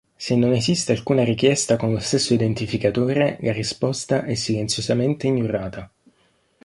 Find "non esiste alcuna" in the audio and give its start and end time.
0.41-1.23